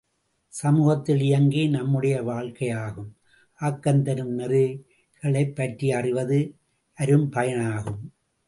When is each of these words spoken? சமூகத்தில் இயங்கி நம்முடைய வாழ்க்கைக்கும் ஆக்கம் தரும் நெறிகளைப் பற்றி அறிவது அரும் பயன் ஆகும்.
சமூகத்தில் 0.47 1.21
இயங்கி 1.21 1.67
நம்முடைய 1.67 2.23
வாழ்க்கைக்கும் 2.23 3.15
ஆக்கம் 3.53 4.03
தரும் 4.03 4.39
நெறிகளைப் 4.39 5.55
பற்றி 5.55 5.91
அறிவது 5.91 6.55
அரும் 6.93 7.29
பயன் 7.29 7.61
ஆகும். 7.61 8.13